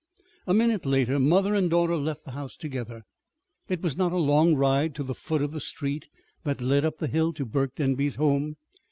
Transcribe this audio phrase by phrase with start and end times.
[0.47, 3.03] A minute later mother and daughter left the house together.
[3.69, 6.07] It was not a long ride to the foot of the street
[6.43, 8.57] that led up the hill to Burke Denby's home.